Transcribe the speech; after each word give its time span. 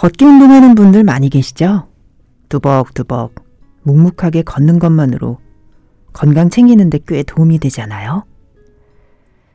걷기 0.00 0.24
운동하는 0.24 0.74
분들 0.74 1.04
많이 1.04 1.28
계시죠? 1.28 1.86
두벅두벅 2.48 3.34
묵묵하게 3.82 4.44
걷는 4.44 4.78
것만으로 4.78 5.36
건강 6.14 6.48
챙기는데 6.48 7.00
꽤 7.06 7.22
도움이 7.22 7.58
되잖아요. 7.58 8.24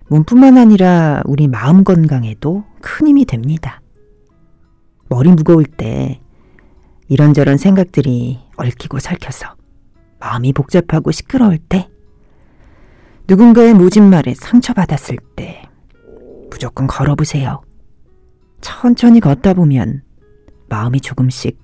몸뿐만 0.07 0.60
아니라 0.60 1.23
우리 1.25 1.47
마음 1.47 1.84
건강에도 1.84 2.64
큰 2.79 3.07
힘이 3.07 3.25
됩니다. 3.25 3.82
머리 5.10 5.32
무거울 5.32 5.65
때 5.65 6.21
이런저런 7.07 7.57
생각들이 7.57 8.37
얽히고 8.56 9.00
설켜서 9.00 9.48
마음이 10.20 10.54
복잡하고 10.54 11.09
시끄러울 11.09 11.57
때 11.57 11.89
누군가의 13.28 13.73
모진 13.73 14.12
말에 14.12 14.36
상처받았을 14.36 15.18
때 15.36 15.64
무조건 16.51 16.86
걸어보세요. 16.86 17.64
천천히 18.62 19.20
걷다 19.20 19.56
보면 19.56 20.04
마음이 20.75 21.00
조금씩 21.00 21.57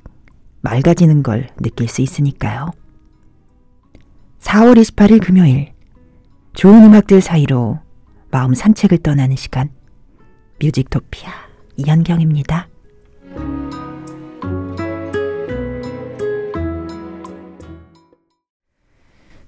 맑아지는 0.62 1.22
걸 1.22 1.50
느낄 1.62 1.90
수 1.90 2.02
있으니까요. 2.02 2.72
4월 4.40 4.80
28일 4.80 5.22
금요일 5.22 5.74
좋은 6.54 6.86
음악들 6.86 7.20
사이로 7.20 7.80
마음 8.32 8.54
산책을 8.54 9.00
떠나는 9.00 9.36
시간 9.36 9.70
뮤직토피아 10.62 11.30
이현경입니다. 11.76 12.70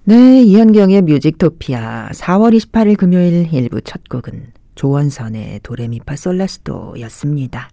네, 0.03 0.43
이현경의 0.43 1.03
뮤직토피아 1.03 2.09
4월 2.09 2.57
28일 2.57 2.97
금요일 2.97 3.49
1부 3.49 3.79
첫 3.85 4.01
곡은 4.09 4.51
조원선의 4.75 5.61
도레미파 5.63 6.17
솔라시도였습니다. 6.17 7.69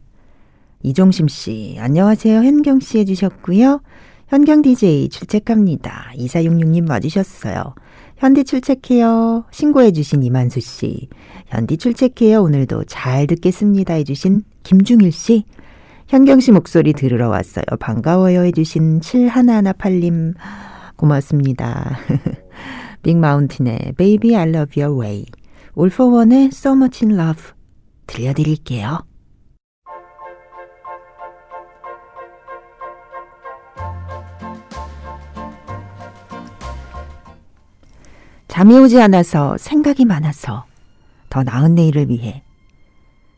이종심 0.82 1.28
씨, 1.28 1.76
안녕하세요. 1.78 2.42
현경 2.42 2.80
씨 2.80 2.98
해주셨고요. 2.98 3.80
현경 4.28 4.62
DJ 4.62 5.08
출첵합니다. 5.08 6.12
2466님 6.16 6.88
와주셨어요. 6.88 7.74
현디 8.16 8.44
출첵해요. 8.44 9.44
신고해주신 9.50 10.22
이만수 10.22 10.60
씨. 10.60 11.08
현디 11.48 11.78
출첵해요. 11.78 12.42
오늘도 12.42 12.84
잘 12.84 13.26
듣겠습니다. 13.26 13.94
해주신 13.94 14.42
김중일 14.62 15.10
씨. 15.12 15.44
현경 16.08 16.40
씨 16.40 16.52
목소리 16.52 16.92
들으러 16.92 17.28
왔어요. 17.28 17.64
반가워요. 17.78 18.42
해주신 18.44 19.00
7118님. 19.00 20.34
고맙습니다. 20.96 21.98
빅마운틴의 23.02 23.94
Baby 23.96 24.36
I 24.36 24.48
Love 24.48 24.82
Your 24.82 25.00
Way, 25.00 25.24
One의 25.74 26.50
So 26.52 26.72
Much 26.72 27.04
in 27.04 27.18
Love 27.18 27.42
들려드릴게요. 28.06 29.09
잠이 38.50 38.76
오지 38.76 39.00
않아서 39.00 39.56
생각이 39.58 40.04
많아서 40.04 40.64
더 41.30 41.44
나은 41.44 41.76
내일을 41.76 42.08
위해 42.10 42.42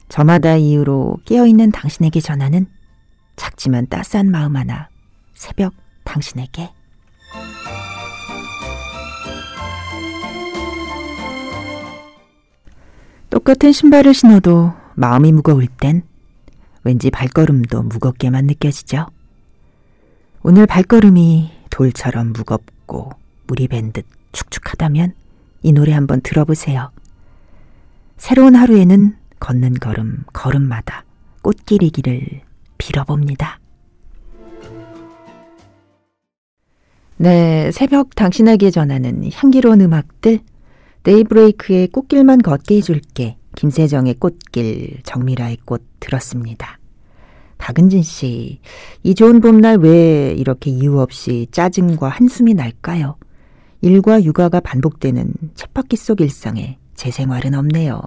저마다 0.08 0.56
이유로 0.56 1.18
깨어있는 1.26 1.70
당신에게 1.70 2.20
전하는 2.20 2.66
작지만 3.36 3.86
따스한 3.88 4.30
마음 4.30 4.56
하나 4.56 4.88
새벽 5.34 5.74
당신에게 6.04 6.70
똑같은 13.28 13.70
신발을 13.70 14.14
신어도 14.14 14.72
마음이 14.94 15.30
무거울 15.32 15.66
땐 15.66 16.04
왠지 16.84 17.10
발걸음도 17.10 17.82
무겁게만 17.82 18.46
느껴지죠. 18.46 19.08
오늘 20.42 20.66
발걸음이 20.66 21.52
돌처럼 21.68 22.32
무겁고 22.32 23.10
물이 23.46 23.68
밴듯 23.68 24.06
축축하다면 24.32 25.14
이 25.62 25.72
노래 25.72 25.92
한번 25.92 26.20
들어보세요. 26.20 26.90
새로운 28.16 28.54
하루에는 28.54 29.16
걷는 29.40 29.74
걸음, 29.74 30.24
걸음마다 30.32 31.04
꽃길이기를 31.42 32.40
빌어봅니다. 32.78 33.58
네, 37.16 37.70
새벽 37.70 38.14
당신에게 38.14 38.70
전하는 38.70 39.30
향기로운 39.32 39.80
음악들 39.80 40.40
데이브레이크의 41.02 41.88
꽃길만 41.88 42.42
걷게 42.42 42.76
해줄게. 42.76 43.36
김세정의 43.54 44.14
꽃길, 44.14 45.02
정미라의 45.04 45.58
꽃 45.64 45.82
들었습니다. 46.00 46.78
박은진 47.58 48.02
씨, 48.02 48.60
이 49.02 49.14
좋은 49.14 49.40
봄날 49.40 49.76
왜 49.78 50.32
이렇게 50.32 50.70
이유 50.70 50.98
없이 50.98 51.46
짜증과 51.52 52.08
한숨이 52.08 52.54
날까요? 52.54 53.16
일과 53.82 54.22
육아가 54.22 54.60
반복되는 54.60 55.32
쳇바퀴 55.54 55.96
속 55.96 56.20
일상에 56.20 56.78
제 56.94 57.10
생활은 57.10 57.54
없네요. 57.54 58.00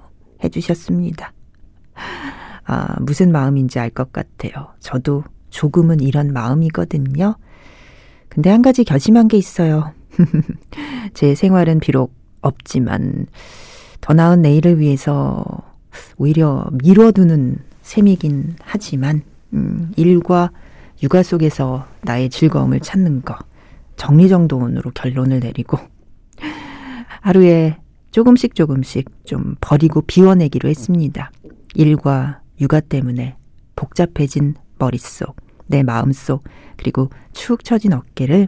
해주셨습니다. 0.43 1.33
아, 2.65 2.95
무슨 3.01 3.31
마음인지 3.31 3.77
알 3.79 3.89
것 3.89 4.11
같아요. 4.11 4.69
저도 4.79 5.23
조금은 5.49 5.99
이런 5.99 6.31
마음이거든요. 6.33 7.35
근데 8.29 8.49
한 8.49 8.61
가지 8.61 8.83
결심한 8.83 9.27
게 9.27 9.37
있어요. 9.37 9.93
제 11.13 11.35
생활은 11.35 11.79
비록 11.79 12.13
없지만 12.41 13.27
더 14.01 14.13
나은 14.13 14.41
내일을 14.41 14.79
위해서 14.79 15.43
오히려 16.17 16.67
미뤄두는 16.71 17.57
셈이긴 17.81 18.55
하지만 18.61 19.21
음, 19.53 19.91
일과 19.97 20.51
육아 21.03 21.21
속에서 21.21 21.85
나의 22.01 22.29
즐거움을 22.29 22.79
찾는 22.79 23.23
거 23.23 23.37
정리정돈으로 23.97 24.91
결론을 24.91 25.39
내리고 25.39 25.77
하루에 27.21 27.77
조금씩 28.11 28.55
조금씩 28.55 29.25
좀 29.25 29.55
버리고 29.59 30.01
비워내기로 30.01 30.69
했습니다. 30.69 31.31
일과 31.73 32.41
육아 32.61 32.79
때문에 32.79 33.35
복잡해진 33.75 34.55
머릿속, 34.77 35.35
내 35.67 35.83
마음속, 35.83 36.43
그리고 36.77 37.09
축 37.33 37.63
처진 37.63 37.93
어깨를 37.93 38.47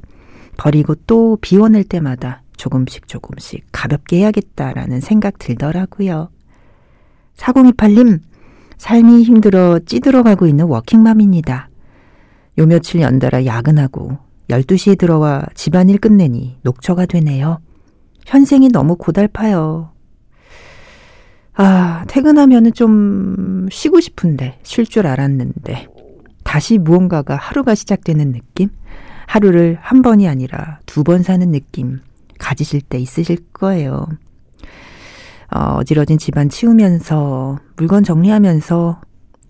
버리고 0.57 0.95
또 1.05 1.37
비워낼 1.41 1.83
때마다 1.83 2.41
조금씩 2.55 3.07
조금씩 3.07 3.65
가볍게 3.71 4.19
해야겠다라는 4.19 5.01
생각 5.01 5.37
들더라고요. 5.37 6.29
4028님, 7.35 8.21
삶이 8.77 9.23
힘들어 9.23 9.79
찌들어가고 9.79 10.47
있는 10.47 10.65
워킹맘입니다. 10.65 11.69
요 12.59 12.65
며칠 12.65 13.01
연달아 13.01 13.45
야근하고 13.45 14.17
12시에 14.49 14.97
들어와 14.97 15.45
집안일 15.53 15.97
끝내니 15.97 16.57
녹초가 16.63 17.05
되네요. 17.05 17.59
현생이 18.25 18.69
너무 18.69 18.95
고달파요. 18.95 19.91
아, 21.53 22.05
퇴근하면은 22.07 22.73
좀 22.73 23.67
쉬고 23.71 23.99
싶은데, 23.99 24.59
쉴 24.63 24.85
줄 24.85 25.07
알았는데, 25.07 25.87
다시 26.43 26.77
무언가가 26.77 27.35
하루가 27.35 27.73
시작되는 27.75 28.31
느낌? 28.31 28.69
하루를 29.25 29.77
한 29.81 30.01
번이 30.01 30.27
아니라 30.27 30.79
두 30.85 31.03
번 31.03 31.23
사는 31.23 31.51
느낌. 31.51 31.99
가지실 32.39 32.81
때 32.81 32.99
있으실 32.99 33.37
거예요. 33.51 34.05
어, 35.53 35.59
어지러진 35.77 36.17
집안 36.19 36.49
치우면서 36.49 37.57
물건 37.77 38.03
정리하면서 38.03 39.01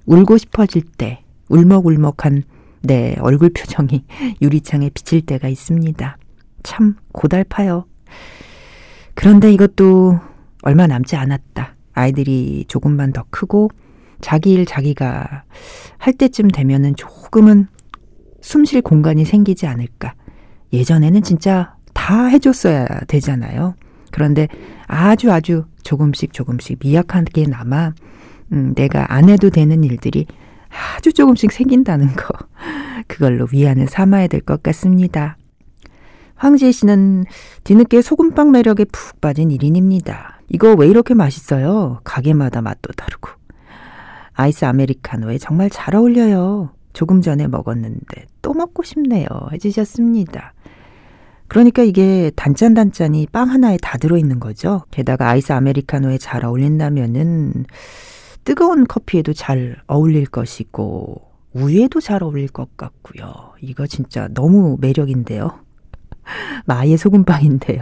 울고 0.05 0.37
싶어질 0.37 0.83
때 0.97 1.23
울먹울먹한 1.49 2.43
내 2.87 3.15
얼굴 3.19 3.49
표정이 3.49 4.05
유리창에 4.41 4.89
비칠 4.89 5.21
때가 5.21 5.47
있습니다. 5.49 6.17
참 6.63 6.95
고달파요. 7.11 7.85
그런데 9.13 9.51
이것도 9.51 10.19
얼마 10.63 10.87
남지 10.87 11.15
않았다. 11.15 11.75
아이들이 11.93 12.65
조금만 12.67 13.11
더 13.11 13.25
크고 13.29 13.69
자기 14.21 14.53
일 14.53 14.65
자기가 14.65 15.43
할 15.97 16.13
때쯤 16.13 16.47
되면은 16.49 16.95
조금은 16.95 17.67
숨 18.41 18.65
쉴 18.65 18.81
공간이 18.81 19.25
생기지 19.25 19.67
않을까. 19.67 20.13
예전에는 20.73 21.21
진짜 21.23 21.75
다 21.93 22.25
해줬어야 22.27 22.87
되잖아요. 23.07 23.75
그런데 24.11 24.47
아주 24.87 25.31
아주 25.31 25.65
조금씩 25.83 26.33
조금씩 26.33 26.79
미약하게 26.81 27.45
남아 27.47 27.93
음, 28.53 28.73
내가 28.75 29.13
안 29.13 29.29
해도 29.29 29.49
되는 29.49 29.83
일들이 29.83 30.25
아주 30.77 31.13
조금씩 31.13 31.51
생긴다는 31.51 32.15
거. 32.15 32.33
그걸로 33.07 33.47
위안을 33.51 33.87
삼아야 33.87 34.27
될 34.27 34.41
것 34.41 34.61
같습니다. 34.63 35.37
황지혜 36.35 36.71
씨는 36.71 37.25
뒤늦게 37.63 38.01
소금빵 38.01 38.51
매력에 38.51 38.85
푹 38.85 39.19
빠진 39.21 39.49
1인입니다. 39.49 40.35
이거 40.49 40.73
왜 40.73 40.87
이렇게 40.87 41.13
맛있어요? 41.13 41.99
가게마다 42.03 42.61
맛도 42.61 42.91
다르고. 42.93 43.29
아이스 44.33 44.65
아메리카노에 44.65 45.39
정말 45.39 45.69
잘 45.69 45.95
어울려요. 45.95 46.71
조금 46.93 47.21
전에 47.21 47.47
먹었는데 47.47 48.27
또 48.41 48.53
먹고 48.53 48.83
싶네요. 48.83 49.27
해주셨습니다. 49.51 50.53
그러니까 51.47 51.81
이게 51.81 52.31
단짠단짠이 52.35 53.27
빵 53.31 53.49
하나에 53.49 53.77
다 53.81 53.97
들어있는 53.97 54.39
거죠. 54.39 54.83
게다가 54.91 55.29
아이스 55.29 55.53
아메리카노에 55.53 56.17
잘 56.19 56.45
어울린다면은 56.45 57.65
뜨거운 58.47 58.87
커피에도 58.87 59.33
잘 59.33 59.75
어울릴 59.87 60.25
것이고 60.25 61.21
우유에도 61.51 61.99
잘 61.99 62.23
어울릴 62.23 62.47
것 62.47 62.77
같고요. 62.77 63.51
이거 63.59 63.85
진짜 63.85 64.29
너무 64.33 64.77
매력인데요. 64.79 65.65
마의 66.65 66.95
소금빵인데요. 66.95 67.81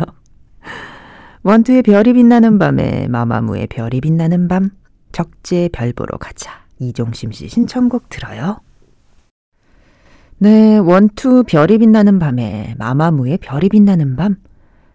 원투의 1.43 1.83
별이 1.83 2.13
빛나는 2.13 2.57
밤에 2.57 3.07
마마무의 3.09 3.67
별이 3.67 4.01
빛나는 4.01 4.47
밤 4.47 4.71
적재 5.11 5.69
별 5.71 5.93
보러 5.93 6.17
가자. 6.17 6.65
이종심 6.79 7.31
씨 7.31 7.47
신청곡 7.47 8.09
들어요. 8.09 8.59
네, 10.39 10.79
원투 10.79 11.43
별이 11.43 11.77
빛나는 11.77 12.17
밤에 12.17 12.73
마마무의 12.79 13.37
별이 13.37 13.69
빛나는 13.69 14.15
밤 14.15 14.37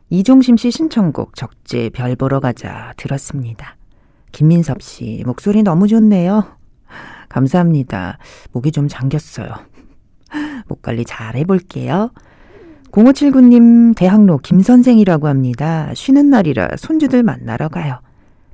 이종심 0.08 0.56
씨 0.56 0.72
신청곡 0.72 1.36
적재 1.36 1.90
별 1.90 2.16
보러 2.16 2.40
가자 2.40 2.92
들었습니다. 2.96 3.76
김민섭 4.32 4.82
씨 4.82 5.22
목소리 5.26 5.62
너무 5.62 5.88
좋네요. 5.88 6.44
감사합니다. 7.28 8.18
목이 8.52 8.72
좀 8.72 8.88
잠겼어요. 8.88 9.48
목 10.68 10.82
관리 10.82 11.04
잘 11.04 11.36
해볼게요. 11.36 12.10
0579님 12.90 13.94
대학로 13.96 14.38
김선생이라고 14.38 15.28
합니다. 15.28 15.92
쉬는 15.94 16.30
날이라 16.30 16.70
손주들 16.76 17.22
만나러 17.22 17.68
가요. 17.68 18.00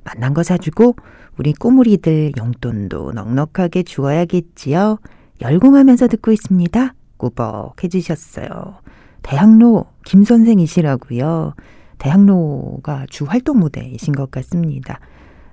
만난 0.03 0.33
거 0.33 0.43
사주고 0.43 0.95
우리 1.37 1.53
꼬물이들 1.53 2.33
용돈도 2.37 3.11
넉넉하게 3.13 3.83
주어야겠지요. 3.83 4.99
열공하면서 5.41 6.07
듣고 6.07 6.31
있습니다. 6.31 6.93
꾸벅 7.17 7.83
해주셨어요. 7.83 8.79
대학로 9.23 9.85
김선생이시라고요. 10.05 11.53
대학로가 11.97 13.05
주 13.09 13.25
활동 13.25 13.59
무대이신 13.59 14.13
것 14.13 14.31
같습니다. 14.31 14.99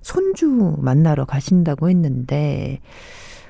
손주 0.04 0.76
만나러 0.78 1.24
가신다고 1.24 1.88
했는데, 1.88 2.80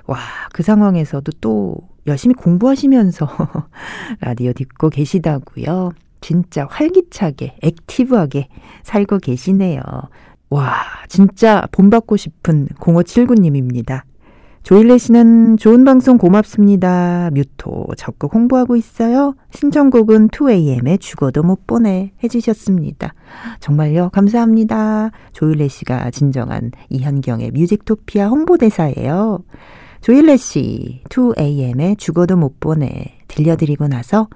와, 0.06 0.18
그 0.52 0.62
상황에서도 0.62 1.30
또 1.40 1.76
열심히 2.06 2.34
공부하시면서 2.34 3.28
라디오 4.20 4.52
듣고 4.52 4.88
계시다고요. 4.88 5.92
진짜 6.20 6.66
활기차게, 6.70 7.56
액티브하게 7.60 8.48
살고 8.84 9.18
계시네요. 9.18 9.82
와, 10.48 10.74
진짜 11.08 11.66
본받고 11.72 12.16
싶은 12.16 12.68
0579님입니다. 12.78 14.02
조일레 14.64 14.96
씨는 14.96 15.58
좋은 15.58 15.84
방송 15.84 16.16
고맙습니다. 16.16 17.28
뮤토 17.34 17.86
적극 17.98 18.34
홍보하고 18.34 18.76
있어요. 18.76 19.34
신청곡은 19.50 20.28
2AM의 20.28 21.00
죽어도 21.00 21.42
못 21.42 21.66
보내 21.66 22.12
해주셨습니다. 22.24 23.12
정말요? 23.60 24.08
감사합니다. 24.08 25.10
조일레 25.34 25.68
씨가 25.68 26.10
진정한 26.12 26.70
이현경의 26.88 27.50
뮤직토피아 27.50 28.28
홍보대사예요. 28.28 29.44
조일레 30.00 30.38
씨, 30.38 31.02
2AM의 31.10 31.98
죽어도 31.98 32.38
못 32.38 32.58
보내 32.58 33.18
들려드리고 33.28 33.88
나서 33.88 34.28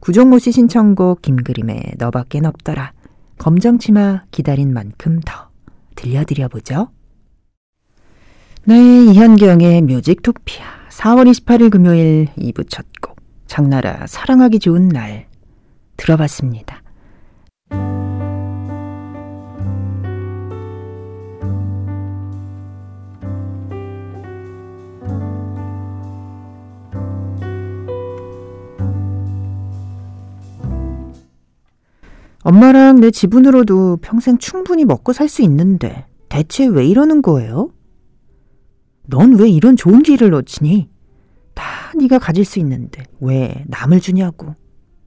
구종모 0.00 0.38
씨 0.38 0.50
신청곡 0.50 1.20
김그림의 1.20 1.96
너밖엔 1.98 2.46
없더라. 2.46 2.94
검정치마 3.36 4.22
기다린 4.30 4.72
만큼 4.72 5.20
더 5.26 5.50
들려드려보죠. 5.94 6.93
네, 8.66 9.04
이현경의 9.04 9.82
뮤직토피아 9.82 10.64
4월 10.90 11.30
28일 11.30 11.70
금요일 11.70 12.28
2부 12.38 12.68
첫 12.68 12.84
곡 13.00 13.16
장나라 13.46 14.06
사랑하기 14.06 14.58
좋은 14.58 14.88
날 14.88 15.26
들어봤습니다. 15.96 16.82
엄마랑 32.42 33.00
내 33.00 33.10
지분으로도 33.10 33.98
평생 34.02 34.36
충분히 34.38 34.84
먹고 34.84 35.12
살 35.12 35.28
수 35.28 35.42
있는데 35.42 36.06
대체 36.28 36.66
왜 36.66 36.86
이러는 36.86 37.22
거예요? 37.22 37.70
넌 39.06 39.34
왜 39.38 39.48
이런 39.48 39.76
좋은 39.76 40.02
길을 40.02 40.30
놓치니? 40.30 40.88
다 41.54 41.92
네가 41.98 42.18
가질 42.18 42.44
수 42.44 42.58
있는데 42.58 43.04
왜 43.20 43.64
남을 43.66 44.00
주냐고. 44.00 44.54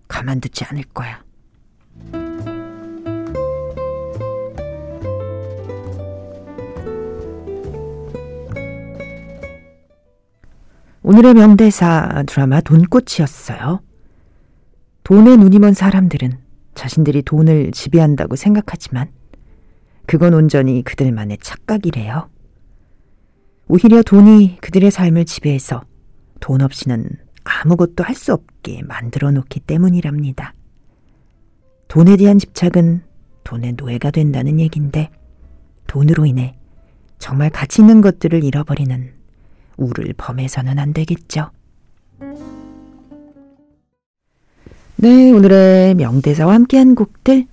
가만두지 0.07 0.63
않을 0.65 0.83
거야. 0.93 1.23
오늘의 11.03 11.33
명대사 11.35 12.23
드라마 12.27 12.61
돈꽃이었어요. 12.61 13.81
돈에 15.03 15.37
눈이 15.37 15.59
먼 15.59 15.73
사람들은 15.73 16.37
자신들이 16.75 17.21
돈을 17.23 17.71
지배한다고 17.71 18.35
생각하지만 18.35 19.09
그건 20.05 20.33
온전히 20.33 20.83
그들만의 20.83 21.37
착각이래요. 21.41 22.29
오히려 23.67 24.01
돈이 24.01 24.57
그들의 24.61 24.91
삶을 24.91 25.25
지배해서 25.25 25.81
돈 26.39 26.61
없이는 26.61 27.09
아무것도 27.43 28.03
할 28.03 28.15
수 28.15 28.33
없게 28.33 28.81
만들어 28.83 29.31
놓기 29.31 29.61
때문이랍니다. 29.61 30.53
돈에 31.87 32.17
대한 32.17 32.39
집착은 32.39 33.03
돈의 33.43 33.73
노예가 33.77 34.11
된다는 34.11 34.59
얘긴데 34.59 35.09
돈으로 35.87 36.25
인해 36.25 36.57
정말 37.19 37.49
가치 37.49 37.81
있는 37.81 38.01
것들을 38.01 38.43
잃어버리는 38.43 39.13
우를 39.77 40.13
범해서는 40.17 40.79
안 40.79 40.93
되겠죠. 40.93 41.51
네, 44.97 45.31
오늘의 45.31 45.95
명대사와 45.95 46.53
함께한 46.53 46.95
곡들 46.95 47.45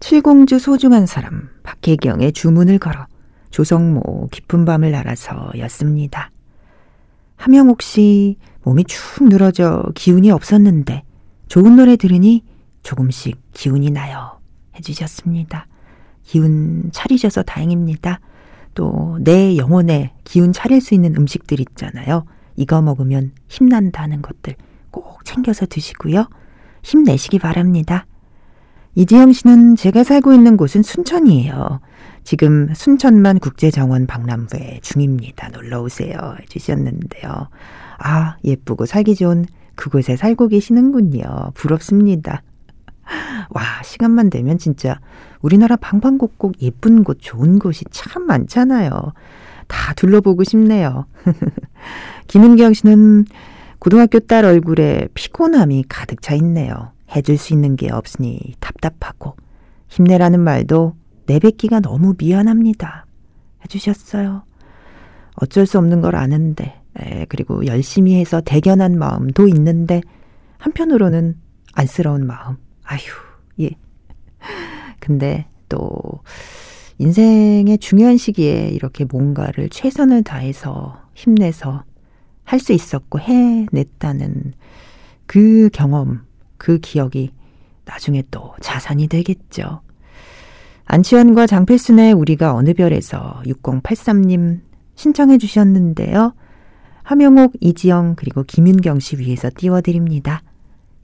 칠공주 0.00 0.58
소중한 0.58 1.06
사람 1.06 1.48
박혜경의 1.62 2.32
주문을 2.32 2.78
걸어 2.78 3.06
조성모 3.50 4.28
깊은 4.30 4.64
밤을 4.64 4.90
날아서 4.90 5.52
였습니다. 5.58 6.30
함영옥 7.36 7.82
씨 7.82 8.36
몸이 8.62 8.84
축 8.84 9.24
늘어져 9.28 9.84
기운이 9.94 10.30
없었는데 10.30 11.02
좋은 11.48 11.76
노래 11.76 11.96
들으니 11.96 12.44
조금씩 12.82 13.38
기운이 13.52 13.90
나요. 13.90 14.38
해주셨습니다. 14.76 15.66
기운 16.22 16.90
차리셔서 16.92 17.42
다행입니다. 17.42 18.20
또 18.74 19.18
내 19.20 19.56
영혼에 19.56 20.12
기운 20.24 20.52
차릴 20.52 20.80
수 20.80 20.94
있는 20.94 21.14
음식들 21.16 21.60
있잖아요. 21.60 22.24
이거 22.56 22.80
먹으면 22.80 23.32
힘난다는 23.48 24.22
것들 24.22 24.54
꼭 24.90 25.24
챙겨서 25.24 25.66
드시고요. 25.66 26.28
힘내시기 26.82 27.38
바랍니다. 27.38 28.06
이지영 28.94 29.32
씨는 29.32 29.76
제가 29.76 30.04
살고 30.04 30.32
있는 30.32 30.56
곳은 30.56 30.82
순천이에요. 30.82 31.80
지금 32.30 32.72
순천만 32.72 33.40
국제정원 33.40 34.06
박람회 34.06 34.78
중입니다. 34.82 35.48
놀러 35.48 35.82
오세요. 35.82 36.36
해주셨는데요. 36.40 37.48
아, 37.98 38.36
예쁘고 38.44 38.86
살기 38.86 39.16
좋은 39.16 39.46
그곳에 39.74 40.14
살고 40.14 40.46
계시는군요. 40.46 41.50
부럽습니다. 41.54 42.44
와, 43.50 43.62
시간만 43.82 44.30
되면 44.30 44.58
진짜 44.58 45.00
우리나라 45.40 45.74
방방곡곡 45.74 46.62
예쁜 46.62 47.02
곳, 47.02 47.18
좋은 47.20 47.58
곳이 47.58 47.84
참 47.90 48.28
많잖아요. 48.28 49.12
다 49.66 49.92
둘러보고 49.94 50.44
싶네요. 50.44 51.06
김은경 52.28 52.74
씨는 52.74 53.24
고등학교 53.80 54.20
딸 54.20 54.44
얼굴에 54.44 55.08
피곤함이 55.14 55.86
가득 55.88 56.22
차 56.22 56.36
있네요. 56.36 56.92
해줄 57.10 57.36
수 57.38 57.54
있는 57.54 57.74
게 57.74 57.90
없으니 57.90 58.54
답답하고 58.60 59.34
힘내라는 59.88 60.38
말도 60.38 60.99
내뱉기가 61.30 61.80
너무 61.80 62.14
미안합니다. 62.18 63.06
해주셨어요. 63.62 64.42
어쩔 65.34 65.64
수 65.64 65.78
없는 65.78 66.00
걸 66.00 66.16
아는데, 66.16 66.80
에, 66.98 67.24
그리고 67.28 67.64
열심히 67.66 68.16
해서 68.16 68.40
대견한 68.40 68.98
마음도 68.98 69.46
있는데, 69.46 70.00
한편으로는 70.58 71.36
안쓰러운 71.74 72.26
마음. 72.26 72.56
아휴, 72.82 73.00
예. 73.60 73.70
근데 74.98 75.46
또, 75.68 75.88
인생의 76.98 77.78
중요한 77.78 78.16
시기에 78.16 78.68
이렇게 78.68 79.04
뭔가를 79.04 79.68
최선을 79.70 80.24
다해서 80.24 81.00
힘내서 81.14 81.84
할 82.44 82.58
수 82.58 82.72
있었고 82.72 83.20
해냈다는 83.20 84.52
그 85.26 85.70
경험, 85.72 86.26
그 86.58 86.78
기억이 86.80 87.30
나중에 87.84 88.24
또 88.32 88.52
자산이 88.60 89.06
되겠죠. 89.06 89.80
안치환과 90.92 91.46
장필순의 91.46 92.14
우리가 92.14 92.52
어느 92.52 92.74
별에서 92.74 93.40
6083님 93.46 94.58
신청해 94.96 95.38
주셨는데요. 95.38 96.34
하명옥, 97.04 97.52
이지영, 97.60 98.16
그리고 98.16 98.42
김윤경 98.42 98.98
씨 98.98 99.16
위해서 99.18 99.50
띄워드립니다. 99.56 100.42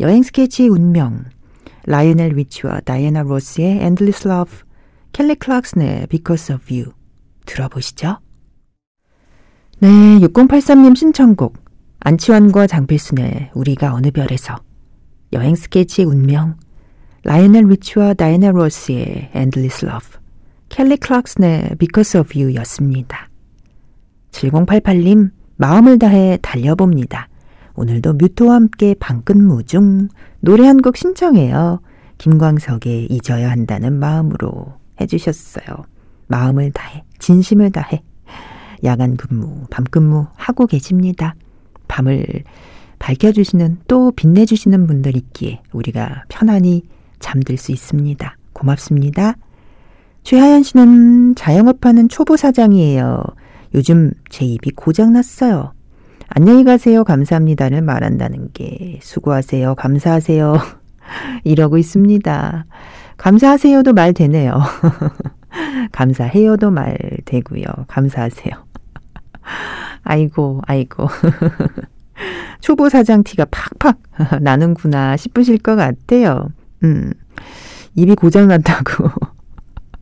여행 0.01 0.25
스케치의 0.25 0.71
운명, 0.71 1.23
라이오넬 1.85 2.31
리치와 2.31 2.81
다이애나 2.81 3.23
로스의 3.23 3.81
Endless 3.81 4.27
Love, 4.27 4.59
켈리 5.13 5.37
클락슨의 5.37 6.09
Because 6.09 6.53
of 6.53 6.65
You 6.69 6.91
들어보시죠. 7.45 8.19
네, 9.79 9.89
6083님 10.19 10.97
신청곡 10.97 11.59
안치환과 12.01 12.67
장필순의 12.67 13.53
우리가 13.55 13.95
어느 13.95 14.11
별에서 14.11 14.57
여행 15.33 15.55
스케치의 15.55 16.07
운명 16.07 16.57
라이넬 17.27 17.65
리치와 17.65 18.15
다이나 18.15 18.53
로스의 18.53 19.31
Endless 19.35 19.85
Love 19.85 20.21
켈리 20.69 20.97
클락슨의 20.97 21.75
Because 21.77 22.21
of 22.21 22.39
You 22.39 22.55
였습니다. 22.61 23.29
7088님 24.31 25.31
마음을 25.57 25.99
다해 25.99 26.39
달려봅니다. 26.41 27.29
오늘도 27.75 28.13
뮤토와 28.15 28.55
함께 28.55 28.95
방끈무 29.01 29.65
중 29.65 30.07
노래 30.41 30.67
한 30.67 30.79
곡 30.81 30.97
신청해요. 30.97 31.81
김광석의 32.19 33.07
잊어야 33.07 33.51
한다는 33.51 33.95
마음으로 33.95 34.75
해주셨어요. 35.01 35.85
마음을 36.29 36.71
다해, 36.71 37.03
진심을 37.19 37.73
다해. 37.73 38.03
야간 38.85 39.17
근무, 39.17 39.67
밤 39.69 39.85
근무 39.85 40.27
하고 40.37 40.67
계십니다. 40.67 41.35
밤을 41.89 42.25
밝혀주시는 43.01 43.79
또 43.89 44.13
빛내주시는 44.13 44.87
분들 44.87 45.17
있기에 45.17 45.63
우리가 45.73 46.25
편안히 46.29 46.85
잠들 47.27 47.57
수 47.57 47.73
있습니다. 47.73 48.37
고맙습니다. 48.53 49.35
최하연 50.23 50.63
씨는 50.63 51.35
자영업하는 51.35 52.09
초보 52.09 52.37
사장이에요. 52.37 53.21
요즘 53.75 54.13
제 54.31 54.45
입이 54.45 54.71
고장났어요. 54.77 55.73
안녕히 56.29 56.63
가세요. 56.63 57.03
감사합니다를 57.03 57.83
말한다는 57.83 58.51
게 58.53 59.01
수고하세요. 59.03 59.75
감사하세요. 59.75 60.57
이러고 61.43 61.79
있습니다. 61.79 62.65
감사하세요도 63.17 63.93
말 63.93 64.13
되네요. 64.13 64.61
감사해요도 65.91 66.71
말 66.71 66.97
되고요. 67.25 67.65
감사하세요. 67.89 68.55
아이고, 70.05 70.61
아이고. 70.65 71.09
초보 72.61 72.89
사장 72.89 73.25
티가 73.25 73.47
팍팍 73.51 73.99
나는구나 74.43 75.17
싶으실 75.17 75.59
것 75.59 75.75
같아요. 75.75 76.51
음, 76.85 77.13
입이 77.95 78.15
고장난다고. 78.15 79.09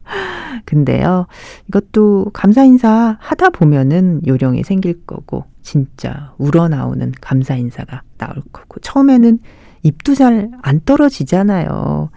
근데요, 0.67 1.27
이것도 1.69 2.31
감사 2.33 2.65
인사 2.65 3.17
하다 3.21 3.51
보면은 3.51 4.23
요령이 4.27 4.63
생길 4.65 5.05
거고, 5.07 5.45
진짜 5.63 6.35
우러나오는 6.39 7.13
감사 7.21 7.55
인사가 7.57 8.03
나올 8.19 8.37
거고, 8.53 8.81
처음에는 8.81 9.39
입도 9.83 10.15
잘 10.15 10.51
안 10.63 10.81
떨어지잖아요. 10.85 12.11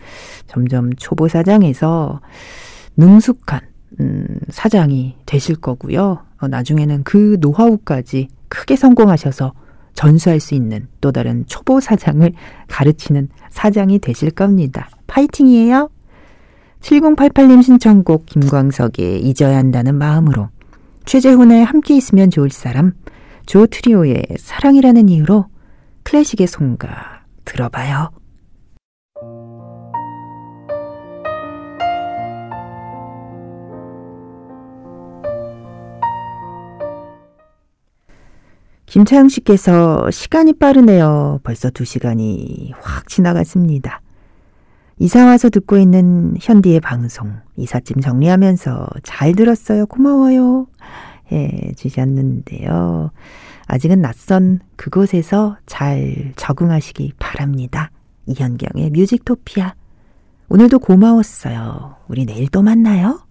점점 0.48 0.94
초보 0.94 1.28
사장에서 1.28 2.22
능숙한 2.96 3.60
음, 4.00 4.40
사장이 4.50 5.16
되실 5.26 5.56
거고요. 5.58 6.20
어, 6.40 6.48
나중에는 6.48 7.04
그 7.04 7.38
노하우까지 7.42 8.30
크게 8.48 8.76
성공하셔서 8.78 9.54
전수할 9.98 10.40
수 10.40 10.54
있는 10.54 10.88
또 11.02 11.12
다른 11.12 11.44
초보 11.48 11.80
사장을 11.80 12.32
가르치는 12.68 13.30
사장이 13.50 13.98
되실 13.98 14.30
겁니다. 14.30 14.90
파이팅이에요. 15.08 15.90
7088님 16.82 17.64
신청곡 17.64 18.28
김광석의 18.28 19.24
잊어야 19.24 19.58
한다는 19.58 19.96
마음으로 19.96 20.50
최재훈의 21.06 21.66
함께 21.66 21.98
있으면 21.98 22.30
좋을 22.30 22.52
사람 22.52 22.94
조 23.48 23.66
트리오의 23.66 24.24
사랑이라는 24.38 25.10
이유로 25.10 25.46
클래식의 26.04 26.46
송가 26.46 27.24
들어봐요. 27.44 28.12
김차영 38.98 39.30
씨께서 39.30 40.10
시간이 40.10 40.54
빠르네요. 40.54 41.40
벌써 41.44 41.70
두 41.70 41.86
시간이 41.86 42.74
확 42.82 43.08
지나갔습니다. 43.08 44.02
이사 44.98 45.24
와서 45.24 45.52
듣고 45.52 45.78
있는 45.78 46.34
현디의 46.42 46.80
방송, 46.80 47.32
이삿짐 47.58 48.02
정리하면서 48.02 48.88
잘 49.04 49.34
들었어요. 49.34 49.86
고마워요. 49.86 50.66
해 51.32 51.74
주셨는데요. 51.76 53.12
아직은 53.68 54.02
낯선 54.02 54.62
그곳에서 54.78 55.58
잘 55.68 56.34
적응하시기 56.36 57.14
바랍니다. 57.20 57.92
이현경의 58.26 58.90
뮤직토피아. 58.90 59.76
오늘도 60.50 60.80
고마웠어요. 60.80 61.98
우리 62.08 62.26
내일 62.26 62.48
또 62.48 62.64
만나요. 62.64 63.27